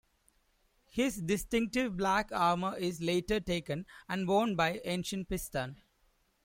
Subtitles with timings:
[0.89, 5.75] His distinctive black armour is later taken and worn by Ancient Pistol.